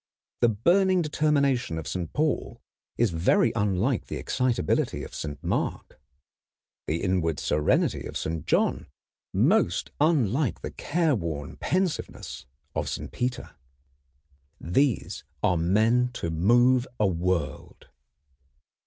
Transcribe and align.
The 0.39 0.49
burning 0.49 1.03
determination 1.03 1.77
of 1.77 1.87
Saint 1.87 2.11
Paul 2.11 2.59
is 2.97 3.11
very 3.11 3.51
unlike 3.55 4.07
the 4.07 4.15
excitability 4.17 5.03
of 5.03 5.13
Saint 5.13 5.43
Mark; 5.43 6.01
the 6.87 7.03
inward 7.03 7.39
serenity 7.39 8.07
of 8.07 8.17
Saint 8.17 8.47
John 8.47 8.87
most 9.31 9.91
unlike 10.01 10.61
the 10.61 10.71
careworn 10.71 11.55
pensiveness 11.55 12.47
of 12.73 12.89
Saint 12.89 13.11
Peter. 13.11 13.51
These 14.59 15.23
are 15.43 15.55
men 15.55 16.09
to 16.13 16.31
move 16.31 16.87
a 16.99 17.05
world. 17.05 17.87